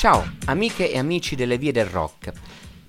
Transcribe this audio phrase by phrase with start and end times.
[0.00, 2.32] Ciao amiche e amici delle vie del rock,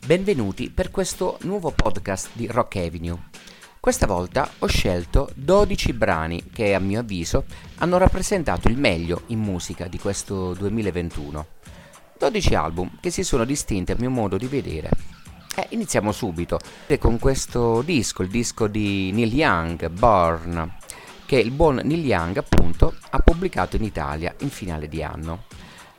[0.05, 3.23] benvenuti per questo nuovo podcast di Rock Avenue.
[3.81, 7.43] Questa volta ho scelto 12 brani che a mio avviso
[7.79, 11.45] hanno rappresentato il meglio in musica di questo 2021.
[12.17, 14.89] 12 album che si sono distinti a mio modo di vedere.
[15.57, 16.61] Eh, iniziamo subito
[16.97, 20.77] con questo disco, il disco di Neil Young, Born,
[21.25, 25.43] che il buon Neil Young appunto ha pubblicato in Italia in finale di anno.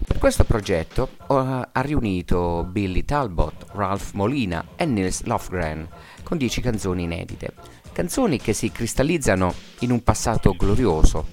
[0.04, 5.88] Per questo progetto uh, ha riunito Billy Talbot, Ralph Molina e Nils Lofgren
[6.22, 7.52] con 10 canzoni inedite.
[7.92, 11.26] Canzoni che si cristallizzano in un passato glorioso,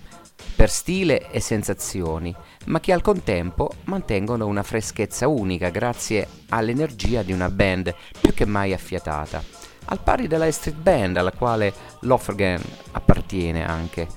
[0.55, 7.31] per stile e sensazioni, ma che al contempo mantengono una freschezza unica grazie all'energia di
[7.31, 9.41] una band più che mai affiatata,
[9.85, 14.07] al pari della Street Band alla quale Lofgren appartiene anche,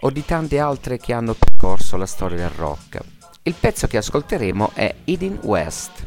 [0.00, 3.15] o di tante altre che hanno percorso la storia del rock.
[3.46, 6.04] Il pezzo che ascolteremo è Eden West.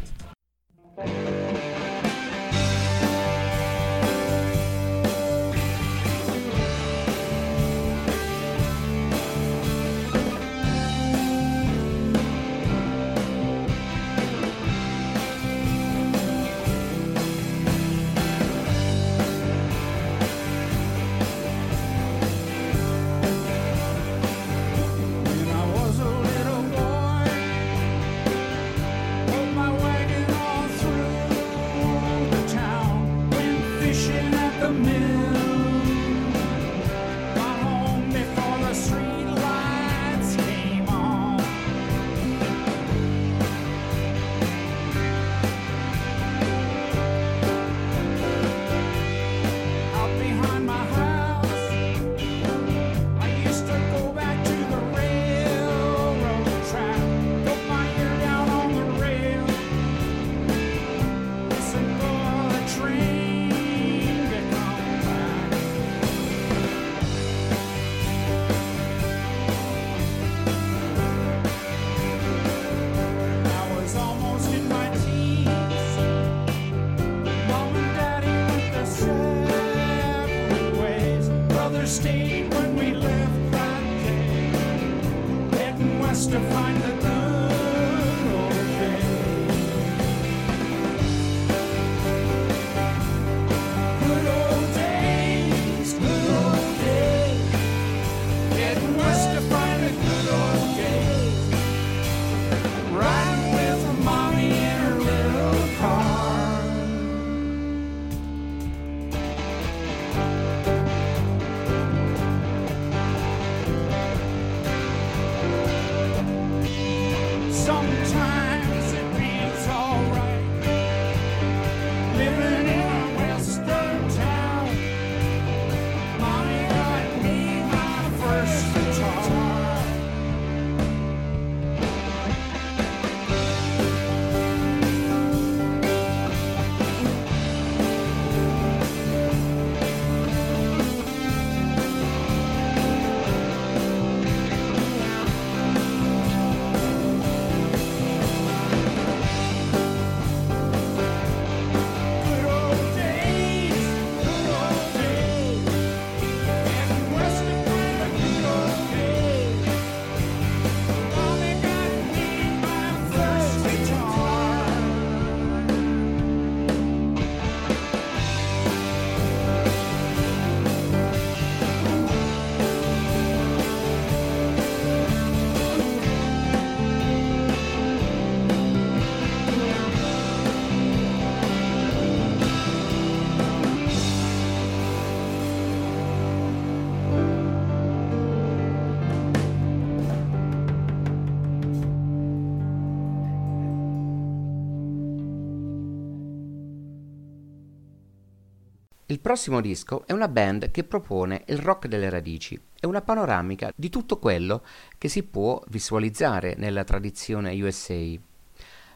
[199.30, 203.90] Prossimo disco è una band che propone il rock delle radici, è una panoramica di
[203.90, 204.64] tutto quello
[204.98, 208.18] che si può visualizzare nella tradizione USA.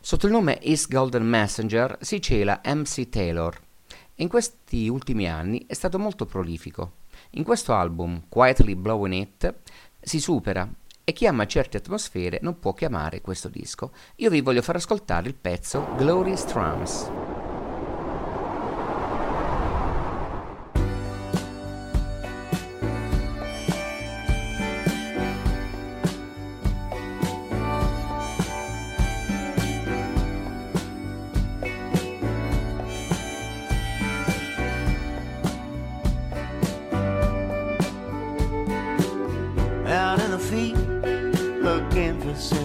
[0.01, 3.61] Sotto il nome East Golden Messenger si cela MC Taylor.
[4.15, 6.93] In questi ultimi anni è stato molto prolifico.
[7.33, 9.53] In questo album, Quietly Blowing It,
[10.01, 10.67] si supera
[11.03, 13.91] e chi ama certe atmosfere non può chiamare questo disco.
[14.15, 17.42] Io vi voglio far ascoltare il pezzo Glory Strums.
[40.51, 42.62] looking for something.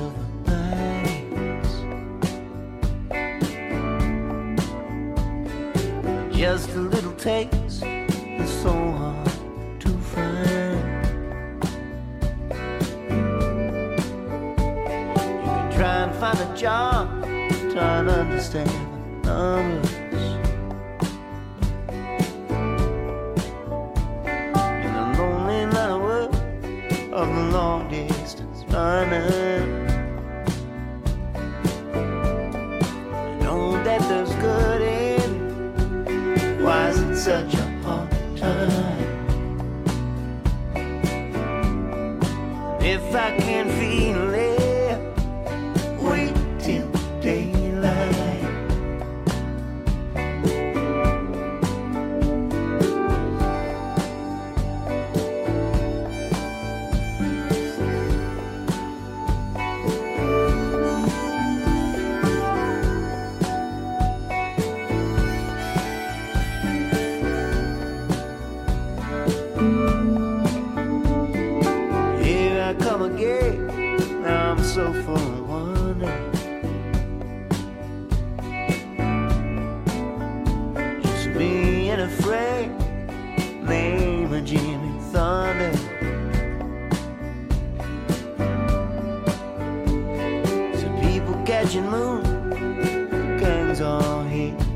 [94.28, 94.67] he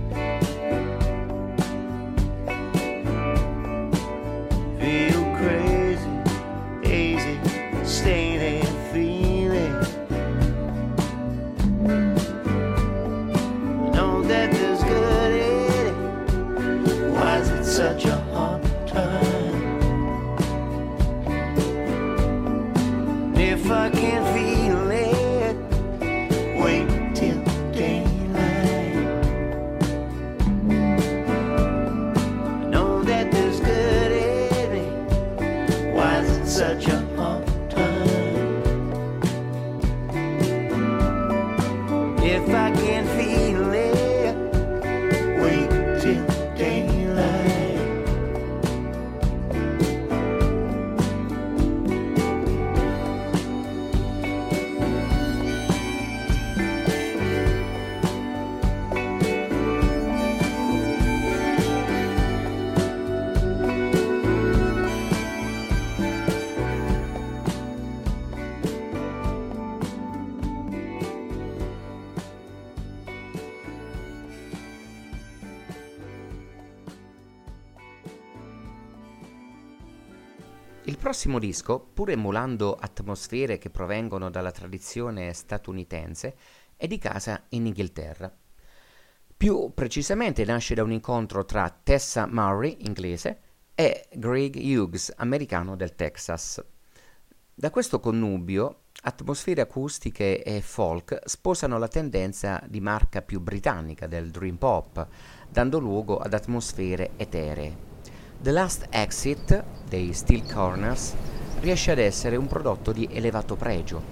[81.23, 86.35] prossimo disco, pur emulando atmosfere che provengono dalla tradizione statunitense,
[86.75, 88.35] è di casa in Inghilterra.
[89.37, 93.41] Più precisamente nasce da un incontro tra Tessa Murray, inglese,
[93.77, 96.61] e Greg Hughes, americano del Texas.
[97.55, 104.33] Da questo connubio, atmosfere acustiche e folk sposano la tendenza di marca più britannica del
[104.33, 105.07] dream pop,
[105.49, 107.92] dando luogo ad atmosfere eteree.
[108.43, 111.15] The Last Exit dei Steel Corners
[111.61, 114.03] riesce ad essere un prodotto di elevato pregio.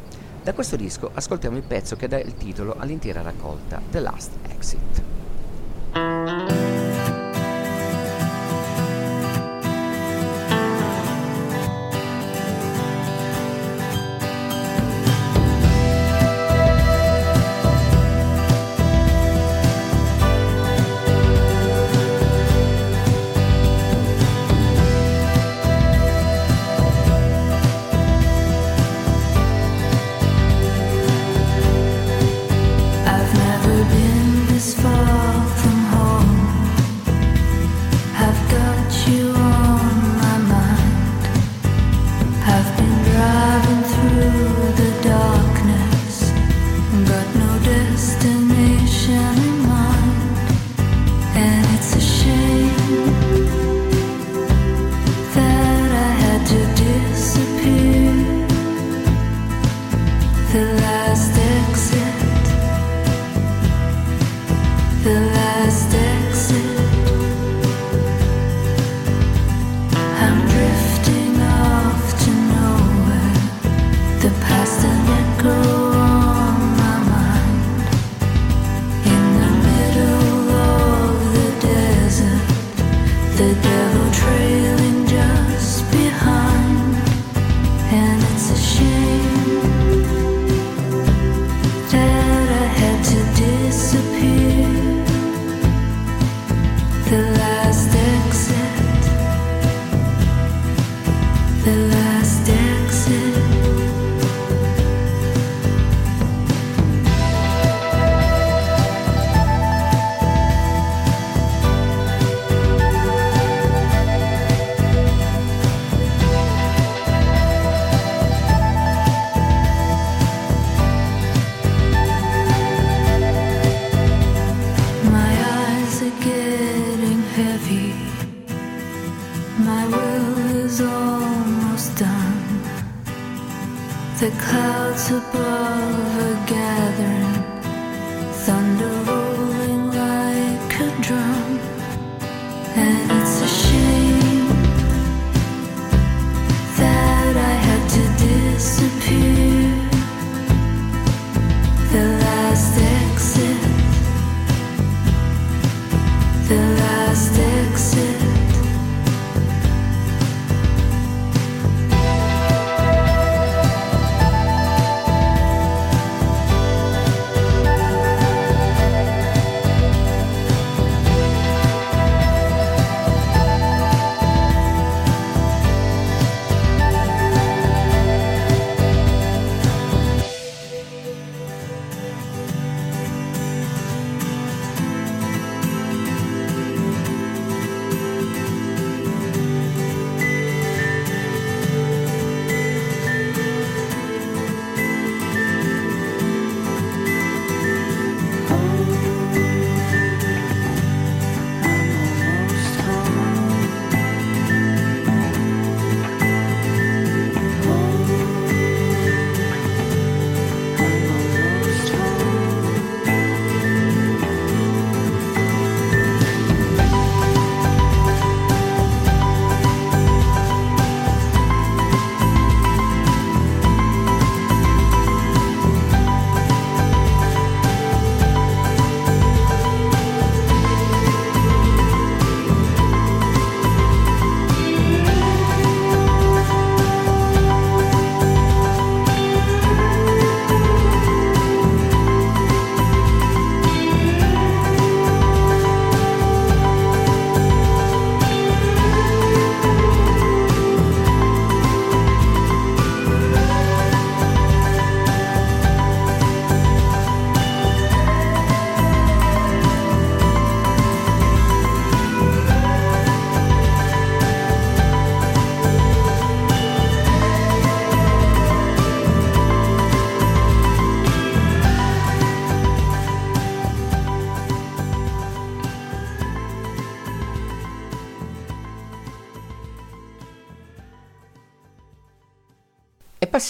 [0.44, 5.09] Da questo disco ascoltiamo il pezzo che dà il titolo all'intera raccolta, The Last Exit.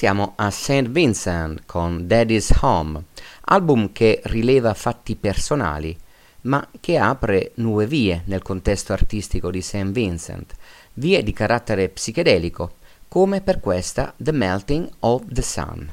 [0.01, 0.89] Passiamo a St.
[0.89, 3.05] Vincent con Daddy's Home,
[3.43, 5.95] album che rileva fatti personali,
[6.45, 9.91] ma che apre nuove vie nel contesto artistico di St.
[9.91, 10.55] Vincent,
[10.95, 12.77] vie di carattere psichedelico,
[13.09, 15.93] come per questa The Melting of the Sun.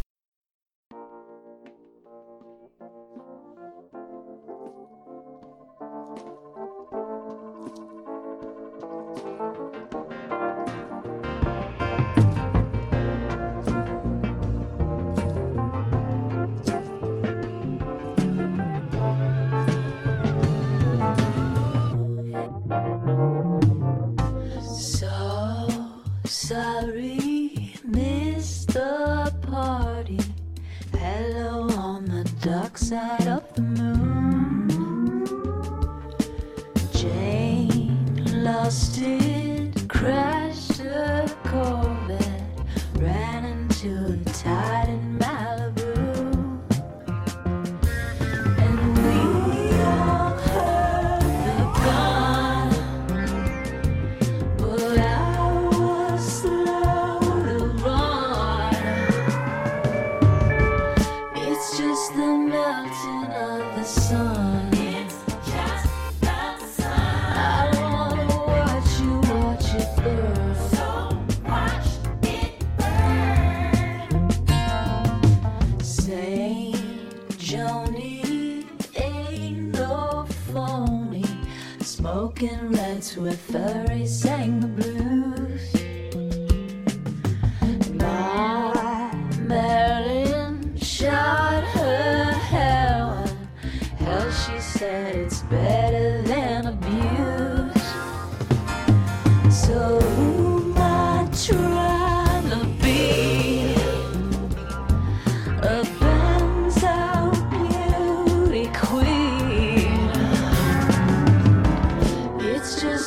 [83.18, 83.47] to a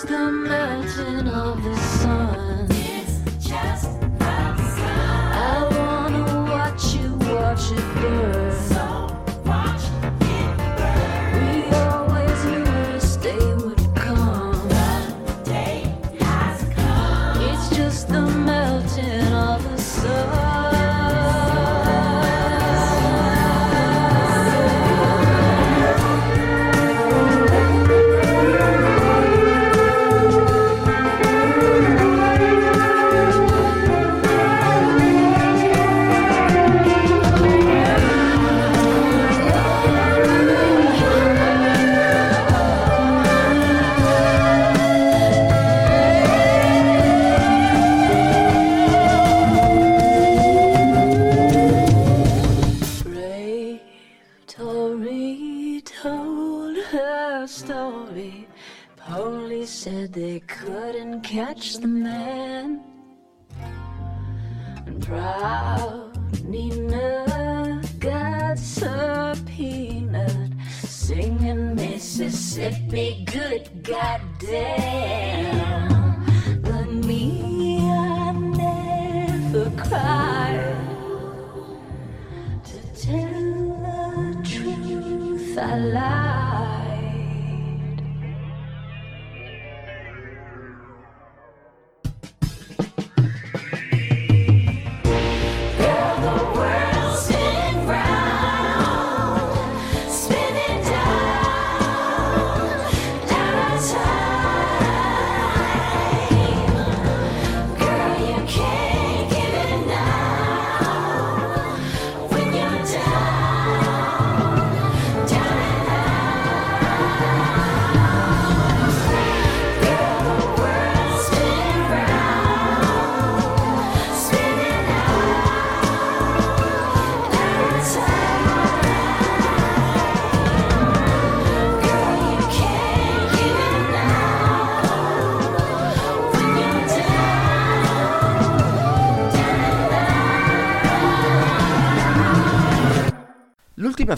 [0.03, 2.20] the melting of the sun.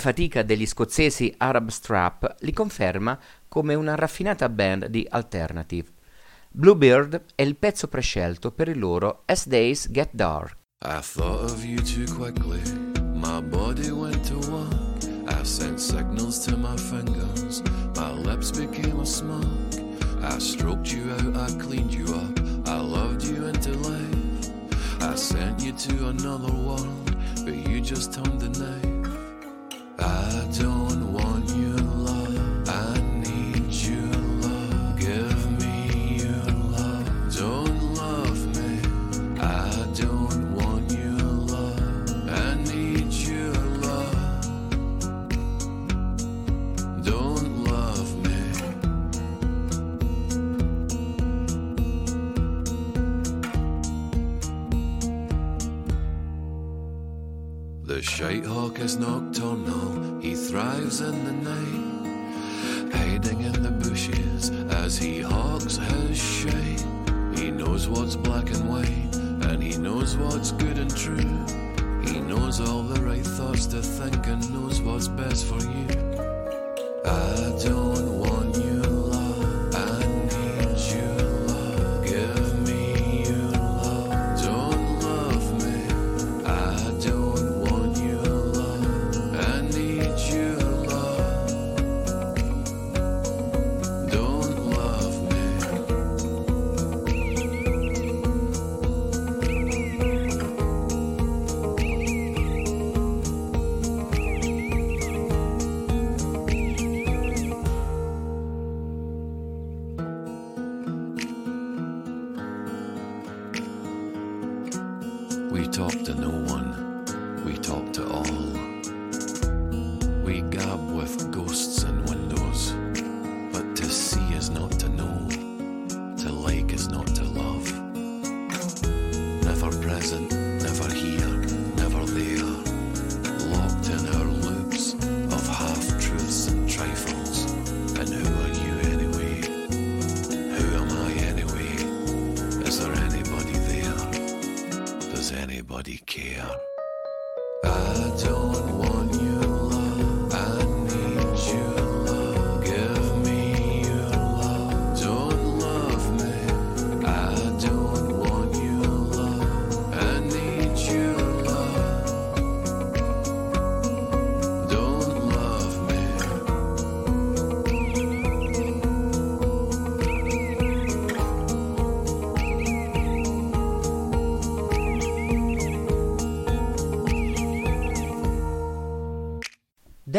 [0.03, 5.89] Fatica degli scozzesi Arab Strap li conferma come una raffinata band di alternative.
[6.51, 10.57] Bluebird è il pezzo prescelto per il loro As Days Get Dark.
[10.85, 12.61] I thought of you too quickly.
[13.15, 15.05] My body went to work.
[15.29, 17.63] I sent signals to my fingers.
[17.95, 19.47] My lips became a smoke.
[20.21, 22.41] I stroked you out, I cleaned you up.
[22.67, 24.51] I loved you into life.
[25.01, 29.02] I sent you to another world, but you just turned the knife.
[29.99, 30.49] I
[58.23, 64.97] The shite hawk is nocturnal, he thrives in the night, hiding in the bushes as
[64.97, 66.87] he hawks his shite.
[67.37, 69.17] He knows what's black and white,
[69.51, 71.35] and he knows what's good and true.
[72.05, 75.89] He knows all the right thoughts to think and knows what's best for you.
[77.05, 78.22] I don't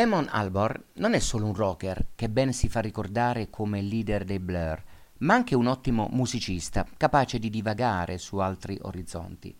[0.03, 4.39] Damon Albarn non è solo un rocker che ben si fa ricordare come leader dei
[4.39, 4.83] Blur,
[5.19, 9.55] ma anche un ottimo musicista, capace di divagare su altri orizzonti.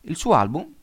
[0.00, 0.74] Il suo album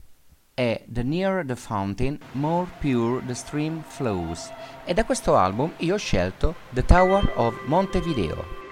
[0.53, 4.49] è The Nearer the Fountain, More Pure the Stream Flows
[4.85, 8.62] e da questo album io ho scelto The Tower of Montevideo.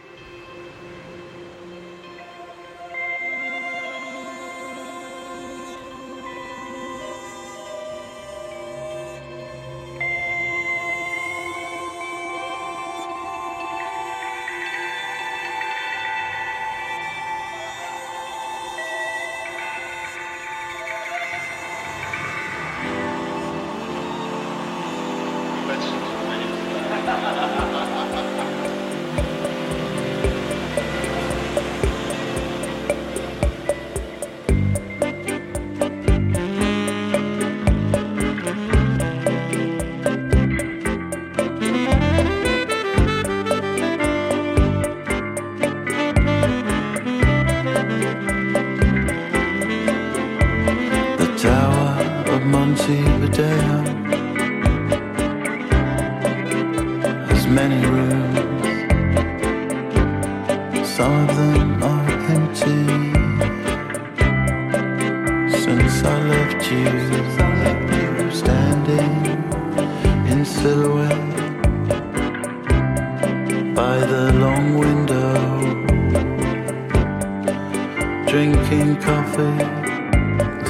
[78.31, 79.59] Drinking coffee,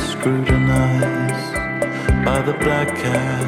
[0.10, 1.54] scrutinized
[2.26, 3.46] by the black cat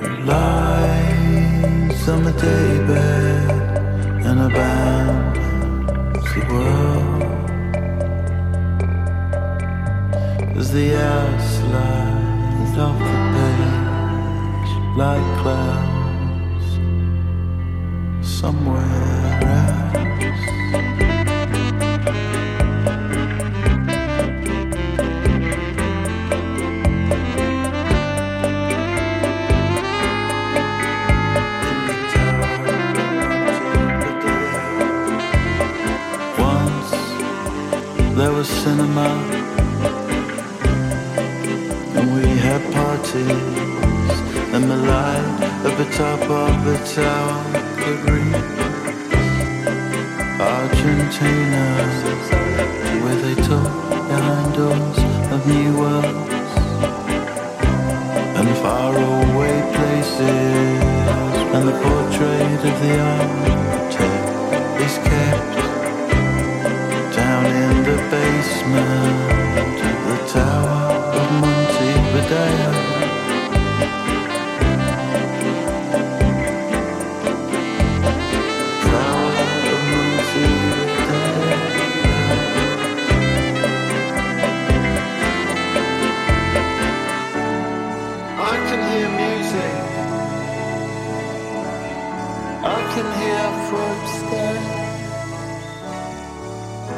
[0.00, 3.50] who lies on the daybed
[4.24, 7.22] and abandons the world.
[10.56, 16.68] As the hours slide off the page like clouds
[18.22, 19.17] somewhere
[38.38, 39.08] was cinema,
[41.96, 44.16] and we had parties,
[44.54, 47.42] and the light at the top of the tower
[47.80, 48.44] could reach
[50.54, 51.64] Argentina,
[53.02, 53.72] where they talk
[54.06, 54.98] behind doors
[55.34, 56.52] of new worlds
[58.38, 60.82] and faraway places,
[61.54, 63.47] and the portrait of the architect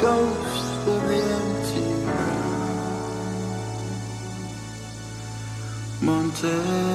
[0.01, 1.85] Ghosts of empty.
[6.01, 6.90] Montevideo.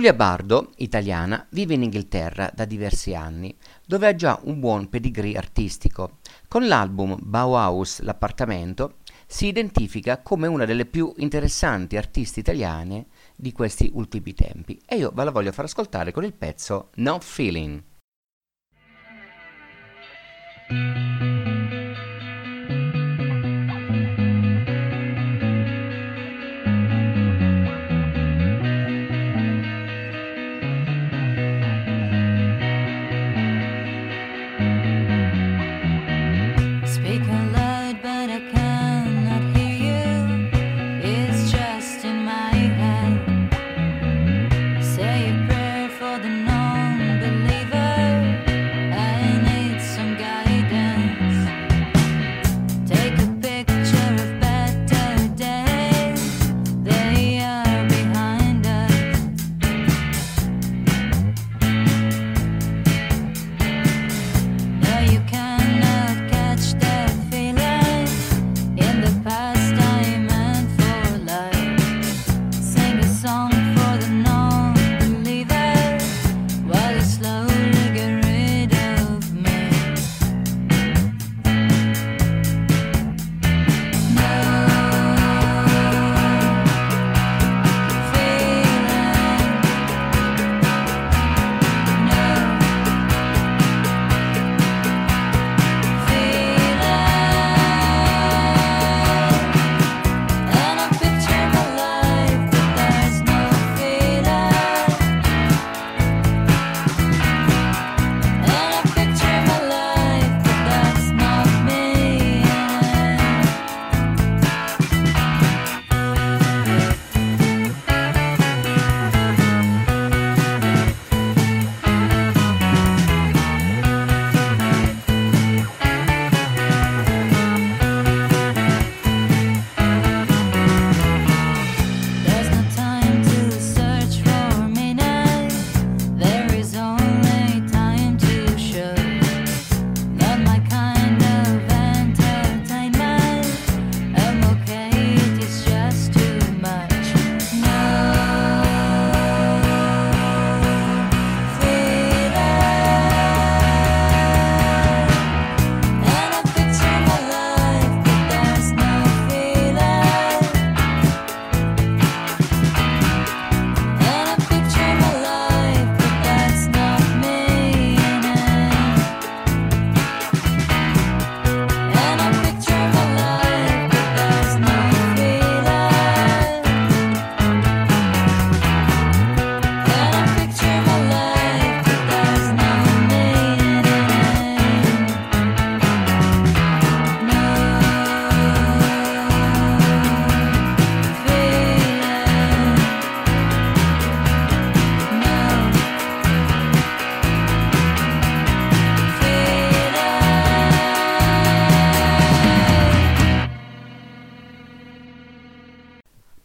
[0.00, 5.36] Giulia Bardo, italiana, vive in Inghilterra da diversi anni, dove ha già un buon pedigree
[5.36, 6.20] artistico.
[6.48, 13.90] Con l'album Bauhaus L'appartamento si identifica come una delle più interessanti artiste italiane di questi
[13.92, 17.82] ultimi tempi e io ve la voglio far ascoltare con il pezzo No Feeling.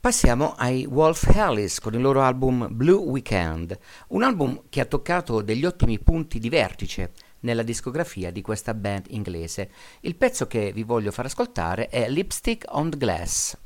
[0.06, 3.76] Passiamo ai Wolf Alice con il loro album Blue Weekend,
[4.10, 9.06] un album che ha toccato degli ottimi punti di vertice nella discografia di questa band
[9.10, 9.72] inglese.
[10.02, 13.58] Il pezzo che vi voglio far ascoltare è Lipstick on the Glass.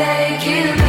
[0.00, 0.87] I take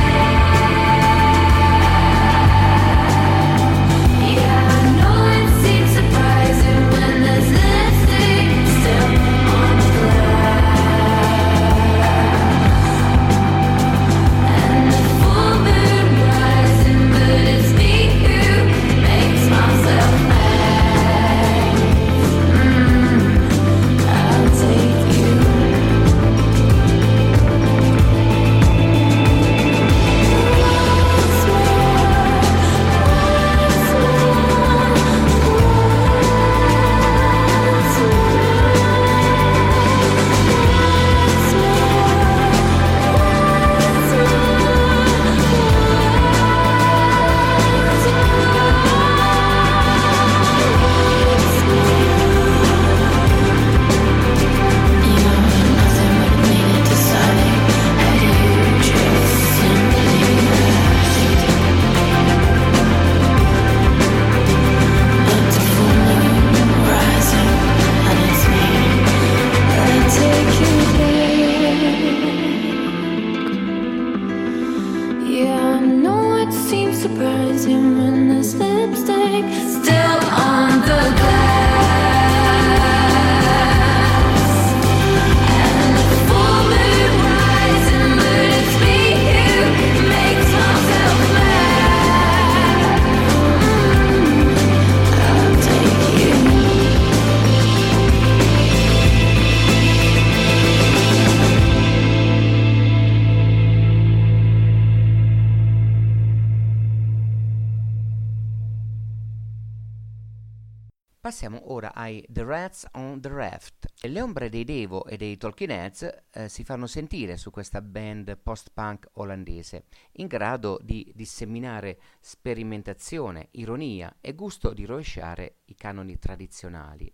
[111.29, 113.85] Passiamo ora ai The Rats on the Raft.
[114.01, 118.35] Le ombre dei Devo e dei Talking Heads eh, si fanno sentire su questa band
[118.35, 127.13] post-punk olandese, in grado di disseminare sperimentazione, ironia e gusto di rovesciare i canoni tradizionali.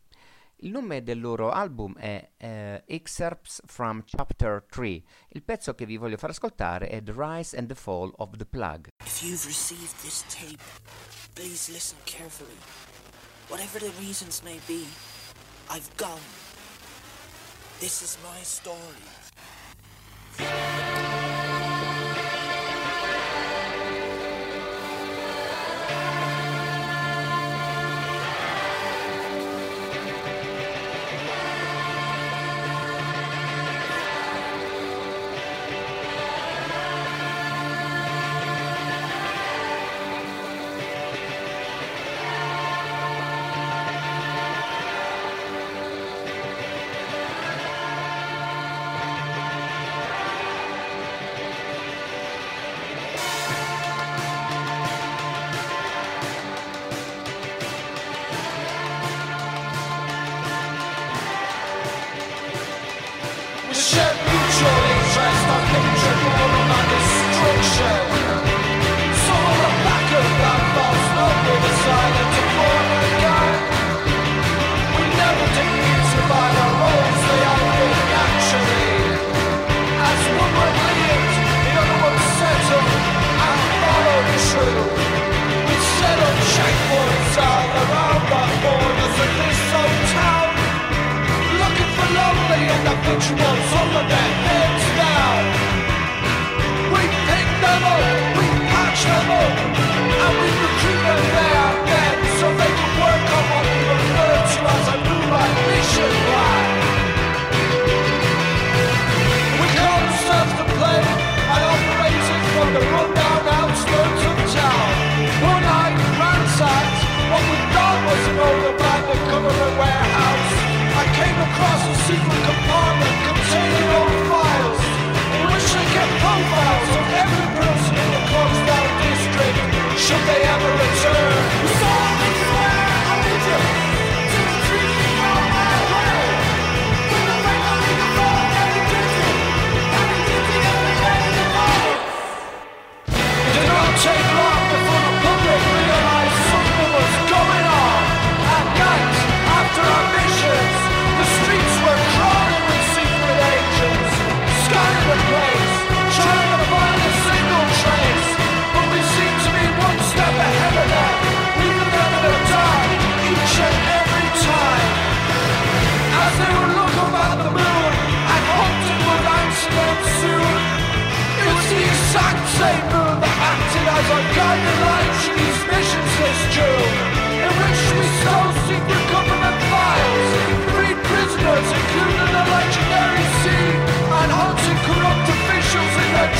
[0.60, 5.04] Il nome del loro album è eh, Excerpts from Chapter 3.
[5.28, 8.46] Il pezzo che vi voglio far ascoltare è The Rise and the Fall of the
[8.46, 8.88] Plug.
[9.04, 10.64] If you've received this tape,
[11.34, 12.95] please listen carefully.
[13.48, 14.86] Whatever the reasons may be,
[15.70, 16.20] I've gone.
[17.80, 18.80] This is my story.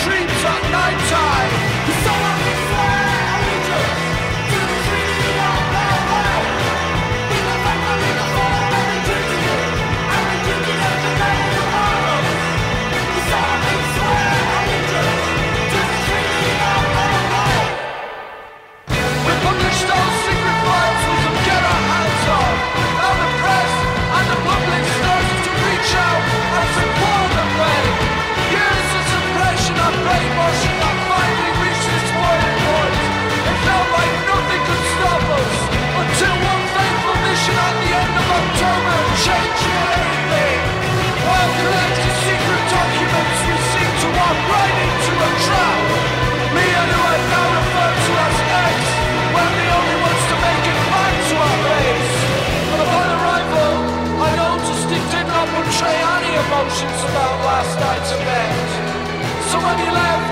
[0.04, 1.25] dreams at night time.
[56.66, 59.52] About last night's event.
[59.52, 60.25] So when you left.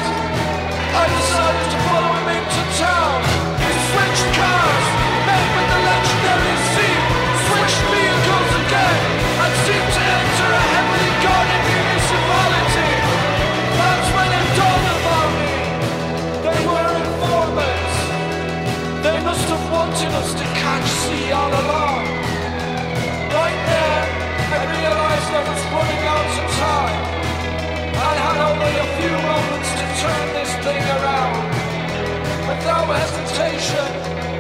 [32.98, 33.90] hesitation,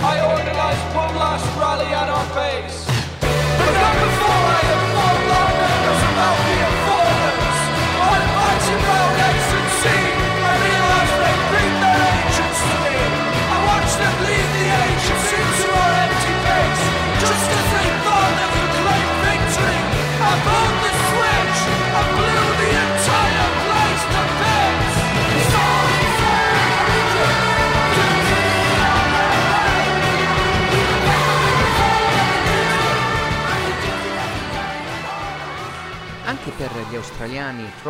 [0.01, 4.12] I organised one last rally at our base.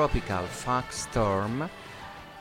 [0.03, 1.69] Tropical Fuck Storm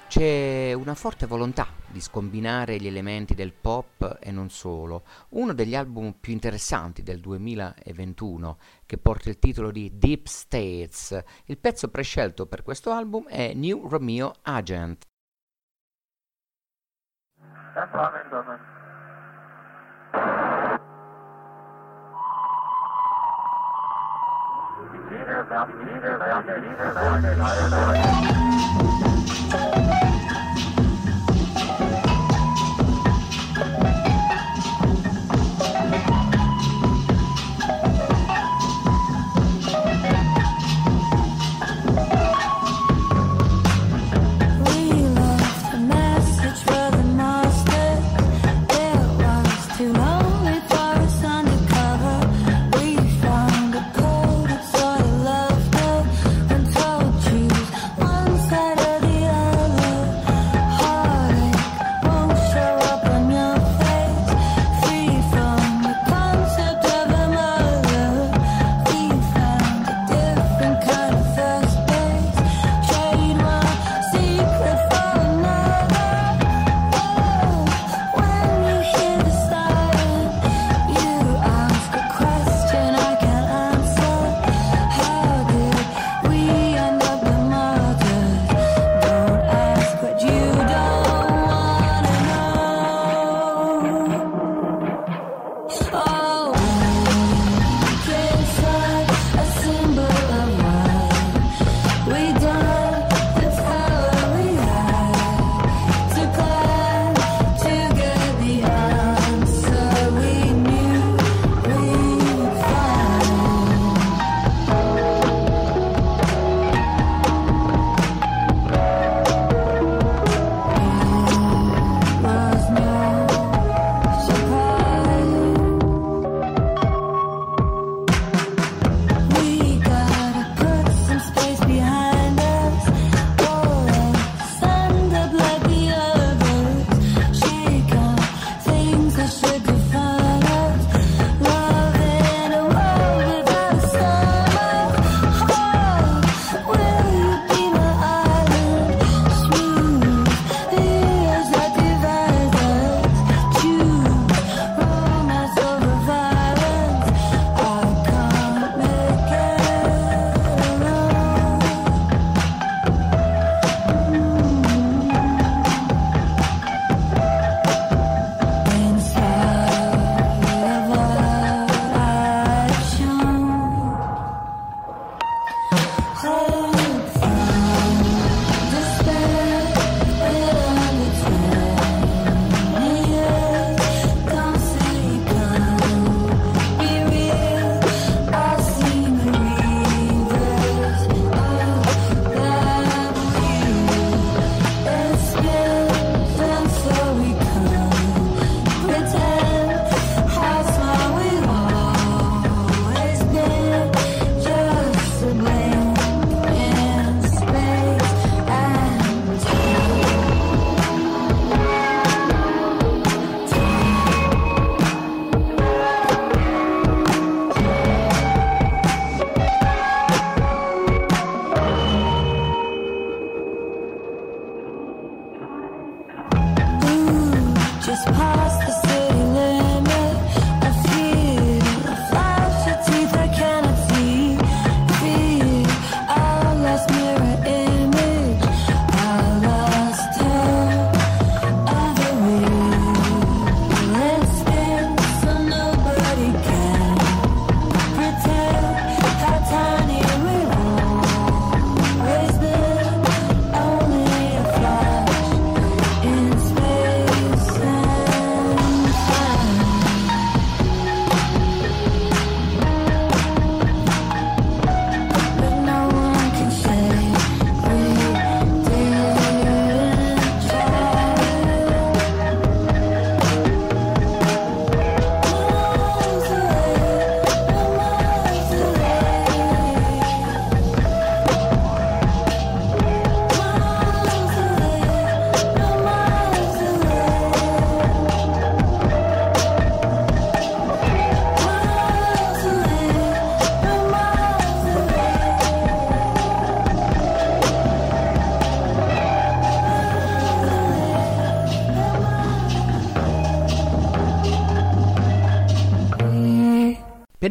[0.08, 5.04] c'è una forte volontà di scombinare gli elementi del pop e non solo.
[5.28, 11.56] Uno degli album più interessanti del 2021, che porta il titolo di Deep States, il
[11.56, 15.06] pezzo prescelto per questo album è New Romeo Agent.
[17.74, 18.10] That's all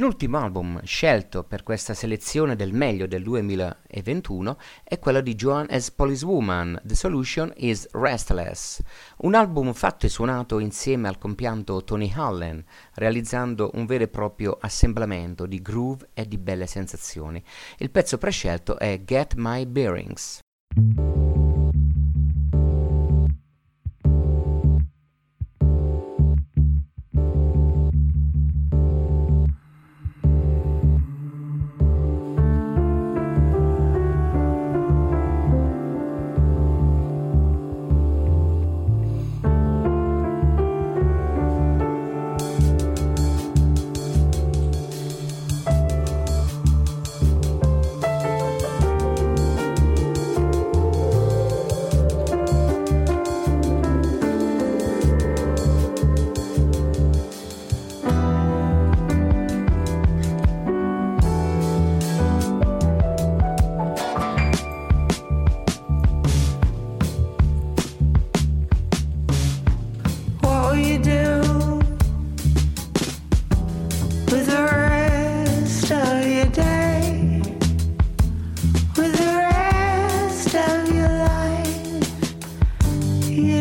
[0.01, 5.91] penultimo album scelto per questa selezione del meglio del 2021 è quello di Joan as
[5.91, 8.81] Policewoman, The Solution is Restless,
[9.17, 14.57] un album fatto e suonato insieme al compianto Tony Allen, realizzando un vero e proprio
[14.59, 17.43] assemblamento di groove e di belle sensazioni.
[17.77, 20.39] Il pezzo prescelto è Get My Bearings.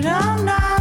[0.07, 0.79] I'm not.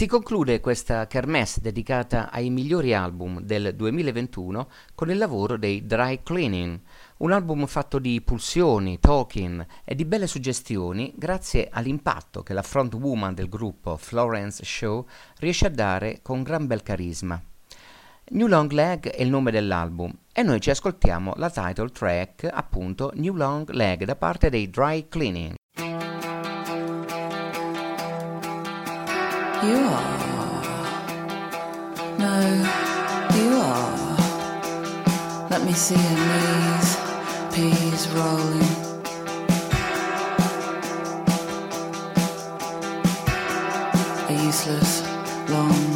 [0.00, 6.22] Si conclude questa kermesse dedicata ai migliori album del 2021 con il lavoro dei Dry
[6.22, 6.80] Cleaning,
[7.18, 13.34] un album fatto di pulsioni, talking e di belle suggestioni grazie all'impatto che la frontwoman
[13.34, 15.04] del gruppo Florence Shaw
[15.40, 17.38] riesce a dare con gran bel carisma.
[18.30, 23.12] New Long Leg è il nome dell'album e noi ci ascoltiamo la title track, appunto
[23.16, 25.58] New Long Leg da parte dei Dry Cleaning.
[29.62, 30.18] You are.
[32.18, 32.34] No,
[33.36, 35.48] you are.
[35.50, 36.96] Let me see your knees,
[37.52, 38.72] peas rolling.
[44.28, 45.02] A useless
[45.50, 45.89] long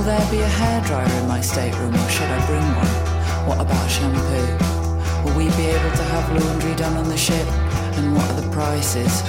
[0.00, 2.88] Will there be a hairdryer in my stateroom or should I bring one?
[3.46, 4.46] What about shampoo?
[5.22, 7.46] Will we be able to have laundry done on the ship?
[7.98, 9.20] And what are the prices?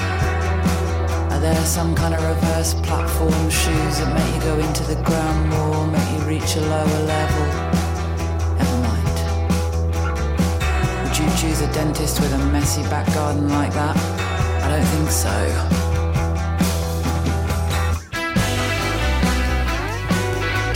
[1.33, 5.49] Are there some kind of reverse platform shoes that make you go into the ground
[5.49, 7.45] more, make you reach a lower level?
[8.55, 9.17] Never mind.
[11.03, 13.97] Would you choose a dentist with a messy back garden like that?
[14.63, 15.80] I don't think so.